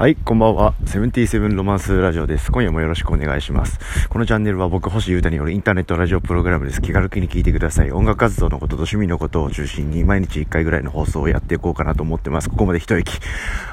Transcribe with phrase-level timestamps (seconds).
[0.00, 0.72] はい、こんばんは。
[0.86, 2.50] セブンティーセブンロマンスラジオです。
[2.50, 4.08] 今夜もよろしくお願いします。
[4.08, 6.80] このチャンネルは僕、星優太によるインターネットラジオプログラムです。
[6.80, 7.92] 気軽に聞いてください。
[7.92, 12.48] 音楽活動のことと趣味のことを中心に毎日1回ぐらいの放送をやっていこうかなと思ってます。
[12.48, 13.20] ここまで一息。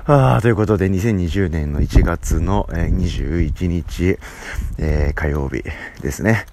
[0.06, 4.20] あー、ということで、2020年の1月の、え、21日、
[4.80, 5.64] えー、火曜日
[6.02, 6.46] ですね。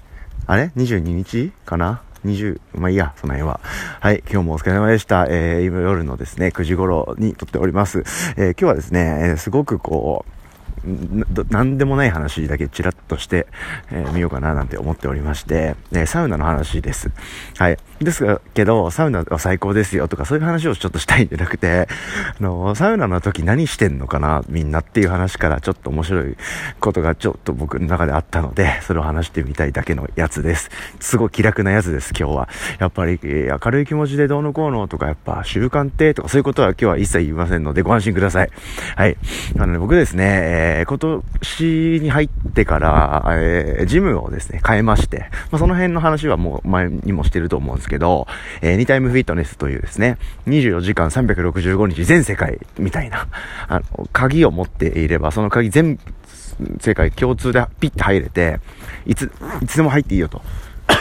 [0.47, 2.01] あれ ?22 日かな？
[2.25, 3.61] 20、まあいいや、その辺は。
[4.01, 5.27] はい、今日もお疲れ様でした。
[5.29, 8.05] えー、今夜のですね、9時頃に撮っております。
[8.37, 10.44] えー、今日はですね、え、すごくこう、
[11.51, 13.47] なんでもない話だけちらっとして、
[13.91, 17.11] えー、みようかななんて思っておりまして、え、サウナの話です。
[17.57, 17.79] はい。
[18.01, 21.89] ですがけど、サウナは最高ですよとかそういう話をちょっとしたいんじゃなくて、
[22.39, 26.37] あの、サウナの時何してんのかな、みんなっていう話からちょっと面白い
[26.81, 30.71] ことがちょっと僕の中であったので、それを話してみたいだけのやつです。
[31.01, 32.49] すごい気楽なやつです、今日は。
[32.79, 38.51] やっぱり、え、明るい気持ちでどうのこうのとか、やっぱ習慣ってとかそういうことは今日は一切言いませんのでご安心ください。
[38.97, 39.17] はい。
[39.59, 48.27] あのね、僕ですね、えーえー、今年に入ってから、えー、ジムをですね、変えまして、まあ、その辺の話はもう前にもしてると思うんですけど、
[48.61, 53.29] えー、ニタイムフィットネスというですね、24時間365日全世界みたいな、
[53.69, 55.99] あの、鍵を持っていれば、その鍵全
[56.81, 58.59] 世界共通でピッて入れて、
[59.07, 59.31] いつ、
[59.63, 60.43] いつでも入っていいよと。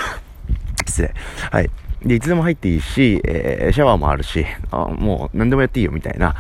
[0.86, 1.14] 失礼。
[1.52, 1.70] はい。
[2.06, 6.36] で、いつでも入っていいし、えー、シャワーもあるし、あもう何でもやっていいよみたいな、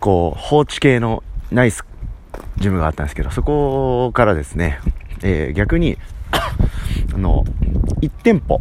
[0.00, 1.84] こう、放置系のナイス
[2.58, 4.80] ジムがあったんですけど、そこからですね、
[5.22, 5.98] えー、逆に、
[7.14, 7.44] あの、
[8.00, 8.60] 1店舗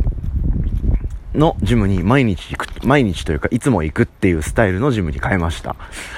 [1.37, 5.75] のジムに毎日行く、毎日というか、いつも行くっていうスタイルのジムに変えました。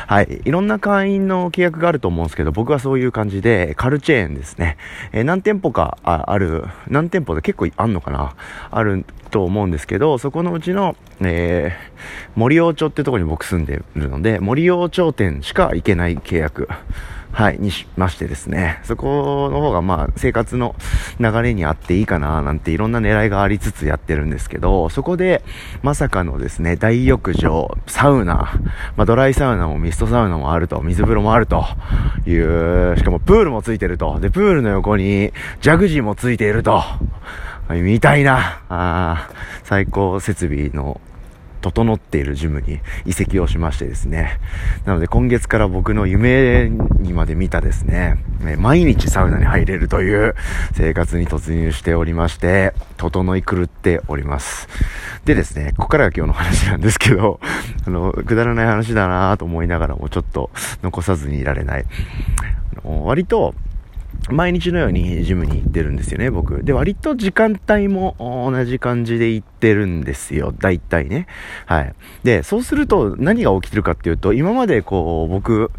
[0.08, 0.42] はい。
[0.46, 4.78] いろんな会員の契約があると思うんですけど、僕はそういう感じで、カルチェーンですね。
[5.12, 8.36] えー、何店舗かある、何店舗で結構あんのかな
[8.72, 16.70] あると思うんですけど、そこのうちの、えー、森王町ってとこに僕住んでるので、森王町店しか行けない契約。
[17.32, 20.76] はい、にしましてですね、そこの方がまあ生活の
[21.20, 25.44] 流れにあっていいかななんていろんな狙いがありつつやってるんですけど、そこで
[25.82, 28.60] まさかのですね、大浴場、サウナ、
[28.98, 31.64] まあドライサウナもミストサウナもあると、水風呂もあると
[32.26, 35.32] いう、しかもプールもついてると、で、プールの横に
[35.62, 36.84] ジャグジーもついていると、
[37.70, 39.30] みたいな、あ
[39.64, 41.00] 最高設備の
[41.62, 44.40] 整っているジムに移籍をしましてですね。
[44.86, 48.18] なので今月から僕の夢にまで見たですね、
[48.58, 50.36] 毎日サウナに入れるという
[50.74, 54.68] 生活に突入しておりまして、整い狂っております。
[55.26, 57.40] でですね、ここからが今日の話なんですけど、
[57.86, 60.50] あの、くだらない話だなと思いながらもちょっと
[60.82, 61.86] 残さずにいられない。
[62.84, 63.54] あの割と、
[64.30, 66.64] 毎日のようにジムに行ってるんですよね、僕。
[66.64, 71.28] で、割と時間帯も同じ感じで行ってるんですよ、大体ね。
[71.66, 71.94] はい。
[72.24, 75.72] で、そうすると何が起きてるかっていうと、今までこう、僕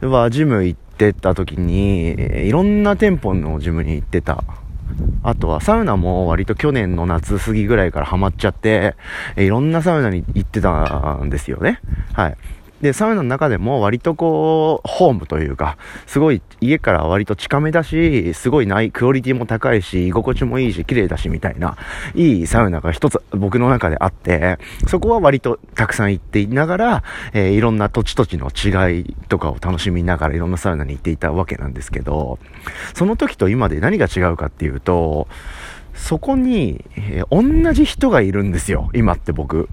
[0.00, 2.16] はジム行ってた時に、
[2.46, 4.42] いろんな店舗のジムに行ってた
[5.22, 8.96] あとはサウナも割と去年の夏過ぎぐらいからハマっちゃって、
[9.36, 11.80] いろんなサウナに行ってたんですよね。
[12.12, 12.36] はい。
[12.80, 21.76] で、サウナの中でも割とこう、ホームというか、すごい家から割と近めだし、すごいない、クオリティも高いし、居心地もいいし、綺麗だし、みたいな、
[22.14, 32.38] いいサウナが一つ僕の中であって、そこは割とたくさん行っていながら、えー、いろんな土地土地の違いとかを楽しみながらいろんなサウナに行っていたわけなんですけど、
[32.94, 35.26] その時と今で何が違うかっていうと、
[35.94, 39.68] そこに、えー、同じ人がいるんですよ、今って僕。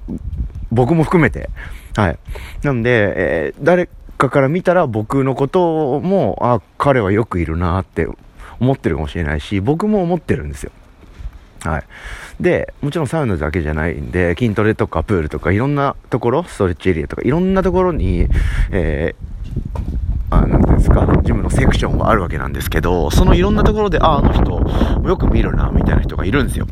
[0.72, 1.50] 僕も含めて。
[1.96, 2.20] はい。
[2.64, 8.08] なんで、えー、誰かから見たら僕のことも、あ、彼はよくいるなって
[8.60, 10.72] 思ってるかもしれないし、僕も思ってるんですよ。
[11.64, 11.84] はい。
[12.40, 18.28] で、もちろんサウナだけじゃないんで、筋トレとかプールとかいろんなところ、ストレッチエリアとかいろんなところに、
[18.72, 24.62] えー、あ、なんていうんですか、ジムのセクションはあるわけなんですけど、そのいろんなところで、あ、あの人、
[25.08, 26.68] よく見るな、みたいな人がいるんですよ。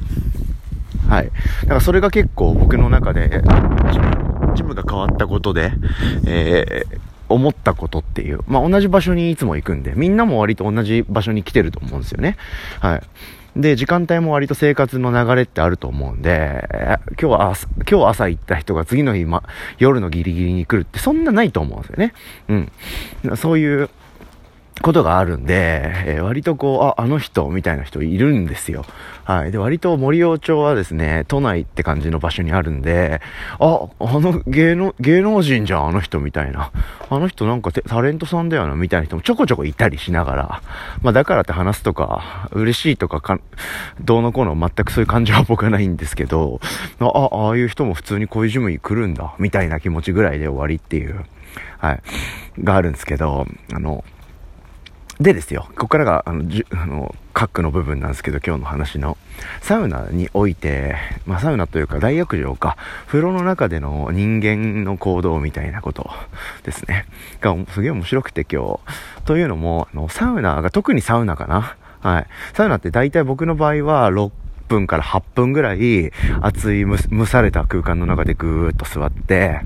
[1.09, 1.31] はい。
[1.61, 3.41] だからそれが結構僕の中で、
[4.53, 5.73] ジムが変わったことで、
[6.25, 6.99] えー、
[7.29, 8.39] 思ったことっていう。
[8.47, 12.37] まあ、同じ場所にいつも行くんで、みんなも割と同じ場所に来てると思うんですよね。
[12.79, 13.01] はい。
[13.55, 16.67] で、時間帯も割と生活の流れってあると思うんで、
[17.09, 19.43] 今日は朝、今日朝行った人が次の日、ま、
[19.77, 22.13] 夜のギリギリに来るってそんなないと思うんですよね。
[22.49, 23.37] うん。
[23.37, 23.89] そういう、
[24.83, 28.85] ことがあるんで、えー、割とこう、あ、あの人みたいな人いるんですよ。
[29.23, 29.51] はい。
[29.53, 33.21] で、割と森王町はですね、都内って感じの場所にあるんで、
[33.59, 36.69] あ、あの芸能、芸能人じゃん、あの人みたいな。
[37.09, 40.61] あの人なんかタレントさんだよな、みたいな人もちょこちょこいたりしながら、
[41.01, 43.39] まあだからって話すとか、嬉しいとかか、
[44.01, 46.59] どうのこうの全くそういう感じは僕はないんですけど、
[46.99, 51.23] あ、ああいう人も普通にこういうジムに来るんだ、みたいな気持ちぐらいで終わりっていう。
[51.77, 52.01] はい、
[52.63, 54.03] があるんですけど、あの、
[55.23, 59.17] でですよ、ここからが、あの、じゅあの、カックの部分なんですけど、今日の話の。
[59.61, 62.75] サウナにおいて、まあ、サウナというか大浴場か、
[63.07, 66.09] 風呂の中での人間の行動みたいなこと
[66.63, 67.05] ですね。
[67.39, 69.23] が、すげえ面白くて今日。
[69.23, 71.77] というのも、あの、サウナが、特にサウナかな。
[72.01, 72.27] はい。
[72.53, 74.09] サウナって大体僕の場合は、
[74.67, 76.11] 分から8分ぐらい、
[76.41, 79.61] 熱い蒸された空間の中でぐーっと座って、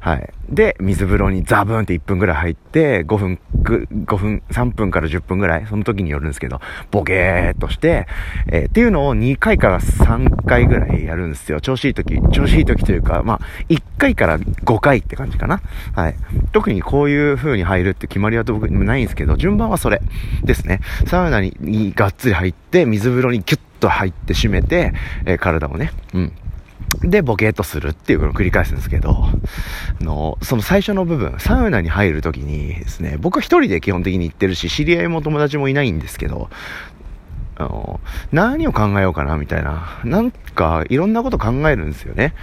[0.00, 0.32] はい。
[0.48, 6.60] で、水風呂にザブーンって1分ぐらい入って、5分、5分、3分から10分ぐらい、その時によるんですけど、
[6.90, 8.06] ボケーっとして、
[8.48, 11.60] えー、っていうのを2回から3回ぐらいやるんですよ。
[11.60, 13.40] 調子いい時、調子いい時というか、まあ、
[13.70, 15.62] 1回から5回って感じかな。
[15.94, 16.16] はい。
[16.52, 20.02] 特にこういう風に入るって決まりは僕ないんですけど、順番はそれ
[20.42, 20.80] ですね。
[21.06, 24.94] サウナにがっつり入って、水風呂にキュッと入って締めて、
[25.26, 26.32] えー、体をね、うん。
[27.02, 29.10] で、ボケーっとするっていうのを繰り返すんですけど、
[30.00, 36.48] あの、その最初の部分、サウナに入るときにですね、僕は一人で基本的に行ってるし、知り合いも友達もいないんですけど、
[37.56, 38.00] あの、
[38.32, 40.00] 何を考えようかな、みたいな。
[40.04, 42.34] なんか、いろんなこと考えるんですよね。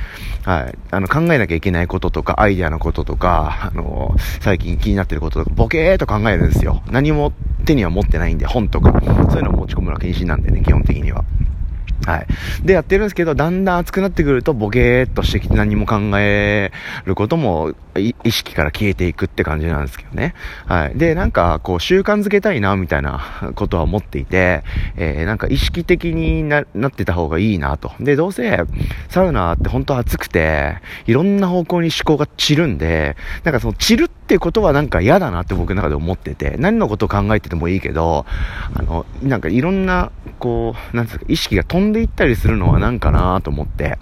[0.44, 0.78] はい。
[0.92, 6.81] あの、考えなきゃいけないこととか、アイデアのこととか、あの、最近気になってることとか、ボケーっと考えるんですよ。
[6.92, 7.34] 何も
[7.66, 8.92] 手には持ってないんで、本とか。
[9.30, 11.24] そういうのを持ち込むのは禁止なんでね、基本的には。
[12.06, 12.27] はい。
[12.63, 16.71] で、やってるんですけど、だんだん熱くなってくると、ボケーっとしてきて何も考え
[17.06, 20.33] ることも、意識から消えていくって感じなんですけどね。
[20.65, 20.98] はい。
[20.98, 24.63] で、なんか、こう、習慣づけたいな、みたいなことは思っていて、
[24.95, 27.92] えー、なんか意識的にななってた方がいいなと。
[28.00, 28.59] で、どうせ、
[29.09, 38.25] サウナって本当暑くて、いろんな方向に思考が散るんで、なんかその散るってことはなんか嫌だなって僕の中で思ってて、何のことを考えててもいいけど、
[38.74, 40.12] あの、なんかいろんな、
[40.42, 44.00] こう、なんですか、意識が飛んでいったりするのはなんかなと思って、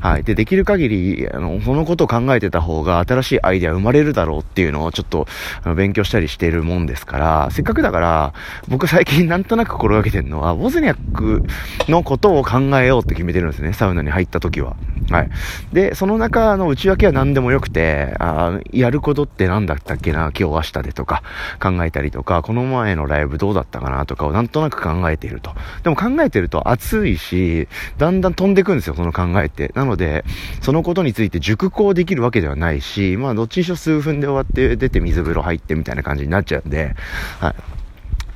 [0.00, 0.22] はい。
[0.22, 5.26] で、できる限り、あの、そのことを考えてた方が新しいアイデア生まれるだろうっていうのをちょっと、
[5.62, 8.32] あの、勉強したりしてるもんですから、せっかくだから、
[8.68, 11.42] 僕最近なんとなく心がけてるのは、ボズニャック
[11.88, 13.72] のことを考えようって決めてるんですね。
[13.72, 14.76] サウナに入った時は。
[15.10, 15.30] はい。
[15.72, 21.22] で、その中の内訳は何でもよくて、あやることって何だったっけな、今日明日でとか
[21.60, 25.52] 考えたりとか、この前のライブどうだったかなとかをなんとなく考えていると。
[25.82, 29.57] でも考えてると暑いし、だんだん飛んでくんですよ、その考えって。
[29.74, 30.24] なので、
[30.60, 36.94] そのことについて熟考できるわけではないし、まあ、どっちにしろ数分で終わって出て水風呂入ってみたいな感じになっちゃうんで、
[37.40, 37.54] はい。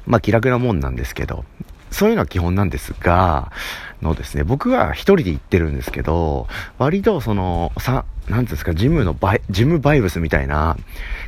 [0.07, 1.45] まあ、気楽なもんなんですけど、
[1.91, 3.53] そういうのは基本なんですが、
[4.01, 6.49] のですね、僕は一人で行ってるんですけど、
[6.79, 10.77] 割とその、さ、なんですか、ジムのバイ、ジムバイブスみたいな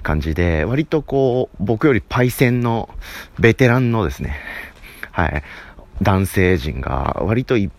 [0.02, 2.88] 感じで、割とこう、僕よりパイセンの
[3.38, 4.36] ベテランのですね、
[5.12, 5.42] はい、
[6.02, 7.70] 男性陣が割といっ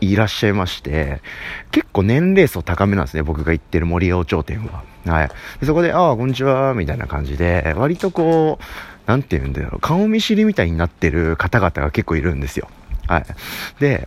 [0.00, 1.20] いらっしゃいまして、
[1.70, 4.82] 結構年齢層高めなんですね、僕が行ってる森王頂店は。
[5.06, 5.28] はい。
[5.60, 12.68] でそこで、ああ、こんにちは、みたいな感じで、割とこう、なんて言うんだろう、顔見知りみたいになってる方々が結構いるんですよ。
[13.06, 13.24] はい。
[13.80, 14.06] で、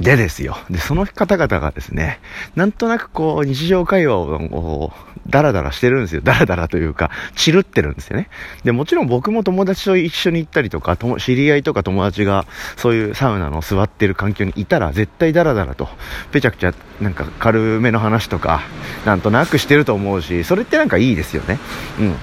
[0.00, 0.56] でですよ。
[0.70, 2.20] で、その方々がですね、
[2.54, 4.92] なんとなくこう、日常会話を、
[5.28, 6.20] ダラダラしてるんですよ。
[6.22, 8.28] ダラダラというか、チルってるんですよね。
[8.64, 12.46] で、もちろん僕も友達と一緒に行ったりとか、知り合いとか友達が、
[12.76, 15.88] そういうサウナの座ってる環境にいたら、絶対ダラダラと、
[16.32, 18.62] ぺちゃくちゃ、なんか軽めの話とか、
[19.04, 21.58] なんとなくしてると思うし、それってなんかいいですよね。
[22.00, 22.14] うん。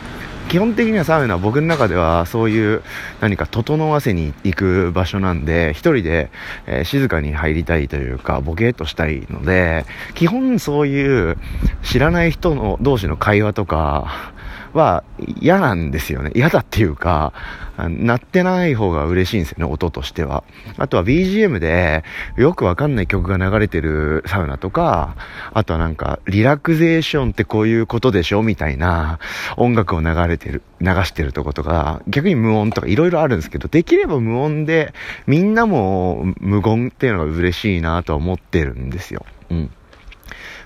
[0.50, 2.82] 基本的にはサウナ僕の中ではそういう
[3.22, 6.32] 何か整わせに行く場所なんで、一人で、
[6.66, 11.38] えー、静かに入りたいというか、ボケーっとしたいので、基本そういう
[11.84, 14.34] 知らない人の同士の会話とか、
[14.74, 15.04] は
[15.42, 16.32] 嫌なんですよね。
[16.36, 17.34] 嫌だっていうか、
[17.78, 20.44] 鳴ってない方が嬉しいんですよね、音としては。
[20.78, 22.04] あとは BGM で
[22.36, 25.16] よくわかんない曲が流れてるサウナとか、
[25.54, 29.20] あとはなんかリラクゼーションってこういうことでしょみたいな
[29.58, 34.94] 音楽を流れてる、流してるとことか、逆に無音とかいろいろあるんですけど、できれば無音で
[35.28, 39.26] みんなも無言っていうのが嬉しいなとは思ってるんですよ。
[39.50, 39.72] うん。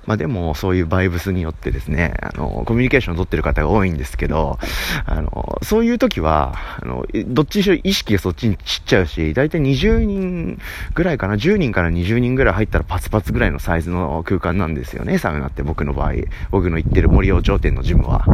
[0.05, 4.59] まあでも、そういうバイブスによってですね、あの、コミュニケーションを取ってる方が多いんですけど、
[5.05, 10.59] あの、そういう時は、あの、どっちにしろ意識がそっちに散っちゃうし、だいたい20人
[10.93, 16.13] ぐらいかな、10人から20人ぐらい入ったらパツパツぐらいのサイズの空間なんですよね、サウナって僕の場合。
[16.51, 18.25] 僕の行ってる森尾頂点のジムは。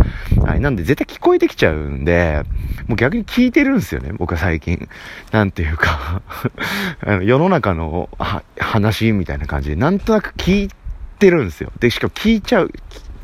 [0.43, 2.43] はい、なんで絶対聞こえてきちゃうんで、
[2.87, 4.87] もう逆に聞いてるんですよね、僕は最近。
[5.31, 6.21] なんていうか
[7.05, 8.09] あの世の中の
[8.57, 10.78] 話みたいな感じで、なんとなく聞いて、
[11.19, 11.71] ってるんですよ。
[11.79, 12.71] で、しかも聞いちゃう。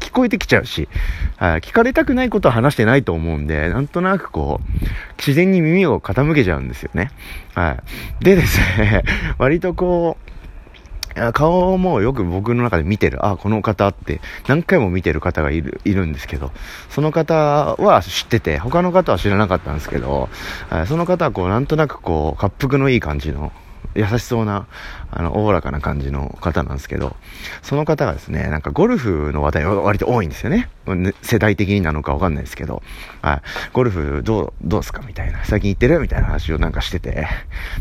[0.01, 0.87] 聞こえてきちゃうし、
[1.37, 4.85] はい、聞かれたくないことは話してないと思うんで、なんとなくこう、
[5.17, 7.11] 自然に耳を傾けちゃうんですよね。
[7.53, 7.79] は
[8.21, 8.23] い。
[8.23, 9.03] でですね、
[9.39, 10.17] 割とこ
[11.15, 16.51] う、顔もよく僕の中で見てる、あ、この方って何回も見てる方がいる、いるんですけど、
[16.89, 20.29] その方は知ってて、他の方は知らなかったんですけど、
[20.87, 23.51] その方はこう、なんとなくこう、滑腹のいい感じの、
[23.95, 24.67] 優しそうな、
[25.09, 27.15] あの、おおらかな感じの方なんですけど、
[27.61, 30.69] その方がですね、なんかゴルフの話題が割と多いんですよね。
[31.21, 32.83] 世代的になのかわかんないですけど、
[33.21, 33.41] はい。
[33.73, 35.43] ゴルフどう、どうすかみたいな。
[35.45, 37.27] 最近行ってるみたいな話をなんかしてて、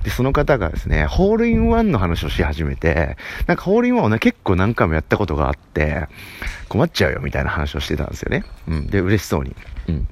[0.05, 3.17] で、その方がですね、ホールインワンの話をし始めて、
[3.47, 6.07] なんかホールインワンをね、結構何回もやったことがあって、
[6.69, 8.45] 困っちゃうよみたいな話をしてたんですよね。
[8.69, 8.87] うん。
[8.87, 9.55] で、嬉しそうに。
[9.89, 10.09] うん。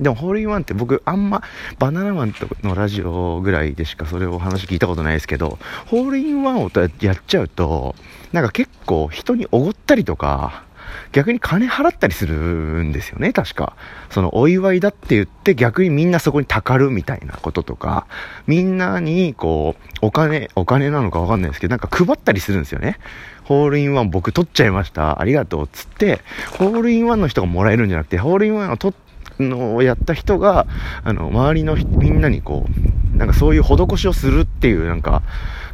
[0.00, 1.42] でもホールインワンって僕あんま
[1.78, 6.70] バナナマンのラジオぐらいでしかそれを話聞いたことないですけど、ホールインワンを
[7.00, 7.94] やっちゃうと、
[8.32, 10.64] なんか結構人におごったりとか、
[11.12, 12.34] 逆に金払ったりする
[12.82, 13.76] んですよね、確か。
[14.10, 18.06] そのお祝いだって言って逆にみんなそこにたかるみたいなこととか、
[18.46, 22.98] みんなにこう、お金、お金なのかわかんないですけど、なんか配ったりするんですよね。
[23.44, 25.20] ホールインワン僕取っちゃいました。
[25.20, 25.68] ありがとう。
[25.68, 26.20] つって、
[26.58, 29.11] ホールインワンの人がもらえるんじゃなくて、ホールインワンを取って
[29.48, 30.66] のをやった人が、
[31.04, 32.66] あの、周りのみんなにこ
[33.14, 35.22] う、なんかそういう施しをするっていうなんか、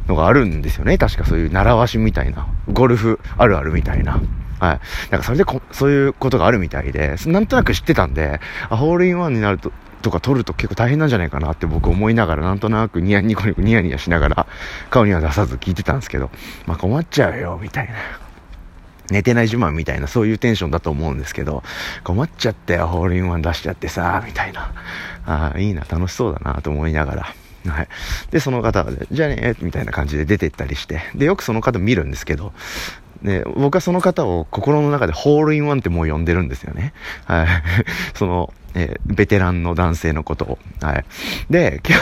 [0.07, 0.97] のがあるんですよね。
[0.97, 2.47] 確かそういう習わしみたいな。
[2.71, 4.19] ゴルフあるあるみたいな。
[4.59, 4.79] はい。
[5.11, 9.71] なんかそれでこ、そういうことがあるみたいで、なんとなく知ってたんで、あ、ホールインワンになると、
[10.01, 14.47] とか取ると結構大変なんじゃないかなって僕思いながら、なんとなくニヤニコニコニヤニヤしながら、
[14.89, 16.29] 顔には出さず聞いてたんですけど、
[16.65, 17.93] まあ困っちゃうよ、みたいな。
[19.11, 21.63] 寝てない自慢みたいな、そういうテンションだと思うんですけど、
[22.03, 24.73] 困っちゃったよ、ホールインワン出しちゃってさ、みたいな。
[25.25, 27.35] ああ、いいな、楽しそうだな、と思いながら。
[27.67, 27.87] はい。
[28.31, 32.53] で、その方が、じゃあね、みたいな感じで出てったりして、で、よくその方見るんですけど、
[33.23, 36.93] で、僕はその方を心の中でホールインワンってもう呼んでるんですよね。
[37.25, 37.47] はい。
[38.15, 40.59] その、えー、ベテランの男性のことを。
[40.81, 41.05] はい。
[41.49, 41.97] で、今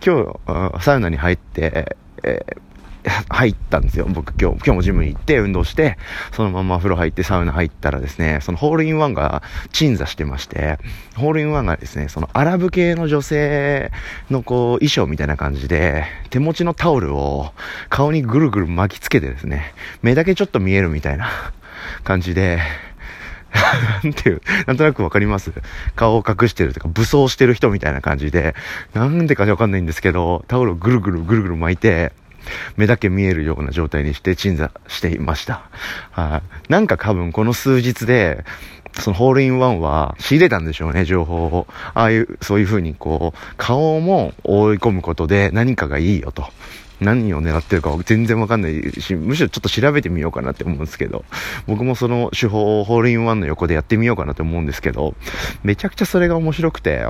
[0.00, 2.67] 日、今日、サウナに入って、えー
[3.28, 4.06] 入ったんですよ。
[4.08, 5.96] 僕今日、今日もジムに行って運動して、
[6.32, 10.78] そのまま風呂入ってサウナ入ったらですね、そのホールインワンが鎮座してまして、
[11.16, 13.90] ホールインワンがですね、そのアラブ系の女性
[14.30, 17.52] のこう衣装みたいな感じで、手持ちのタオルを
[17.88, 21.30] 顔にぐるぐる巻きつけてですね、目だけちょっと見えるみたいな
[22.04, 22.60] 感じで、
[24.04, 25.52] なんていう、なんとなくわかります？
[25.96, 28.54] 顔を隠してるとか、武装してる人みたいな感じで、
[28.92, 32.12] なんでかわかんないんですけど、タオルをぐるぐるぐるぐる巻いて、
[32.76, 35.68] 目だけ見えるような状態にして鎮座していました。
[36.10, 36.72] はい。
[36.72, 38.44] なんか多分この数日で、
[38.94, 41.66] そのホールインワンは仕入れたんでしょうね、情報を。
[41.94, 46.44] ああいう、そういう風にこう、顔も追い込むことで何かがいいよと。
[47.00, 51.24] 何を狙ってるか全然わかんないし、むしろちょっと調べてみようかなって思うんですけど、
[51.66, 55.14] 僕もその手法をホールインワンの横でやってみようかなって思うんですけど、
[55.62, 57.06] めちゃくちゃそれが面白くて、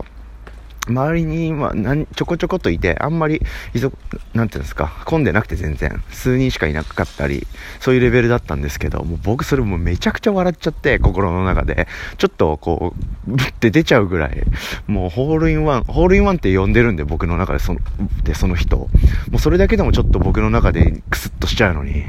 [0.88, 3.42] 周りに、まあ、なんちょこちょこといて、あんまり、
[3.74, 3.92] いぞ、
[4.34, 7.46] なんていうんですか、混んでなくて全然、数人しかいなかったり、
[7.80, 12.94] そういうレベルだったんですけど、もう僕それもめちゃくちゃ笑っちゃって、心の中で、ちょっとこ
[13.26, 14.42] う、ぶって出ちゃうぐらい、
[14.86, 17.80] もうホールインワン、ホールインワンって呼んでるんで、僕の中でその、
[18.24, 18.76] で、その人。
[18.76, 18.88] も
[19.34, 22.04] うそれだけでもちょっと僕の中でクスッとしちゃうのに、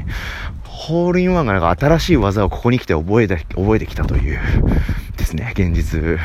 [0.80, 4.40] ホールインワンがなんか新しい技をここに来て覚えて、覚えてきたという
[5.18, 6.18] ですね、現実。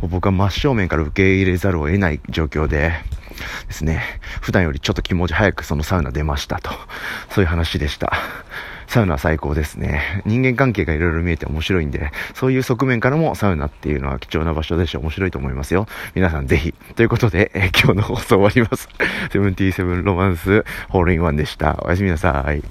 [0.00, 2.92] 僕は真正面から受け入れざるを得ない状況で
[3.68, 4.02] ですね、
[4.40, 6.70] 普段よりちょっと気持ち早くそのサウナ出ましたと。
[7.28, 8.14] そういう話でした。
[8.86, 10.22] サウナ最高ですね。
[10.24, 15.86] 人間関係がいろいろ見えて面白いんで、そういう側面からもサウナっていうのは貴重な場所でしょ面白いと思いますよ。
[16.14, 16.72] 皆さんぜひ。
[16.96, 18.88] ということで、え今日の放送終わります。
[19.30, 21.78] セブンティーセブンロマンスホールインワンでした。
[21.82, 22.62] おやすみなさい。